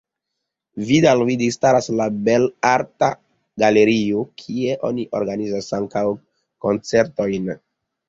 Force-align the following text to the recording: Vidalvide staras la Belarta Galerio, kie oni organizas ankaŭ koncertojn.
Vidalvide 0.91 1.49
staras 1.55 1.89
la 1.99 2.07
Belarta 2.31 3.11
Galerio, 3.67 4.27
kie 4.43 4.81
oni 4.93 5.09
organizas 5.23 5.73
ankaŭ 5.83 6.07
koncertojn. 6.69 7.59